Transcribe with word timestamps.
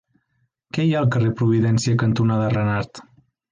Què 0.77 0.85
hi 0.87 0.95
ha 0.95 1.01
al 1.05 1.09
carrer 1.17 1.29
Providència 1.43 2.01
cantonada 2.07 2.51
Renart? 2.57 3.07